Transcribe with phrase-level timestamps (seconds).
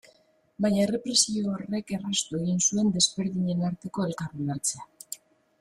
[0.65, 4.91] Baina errepresio horrek erraztu egin zuen desberdinen arteko elkar ulertzea.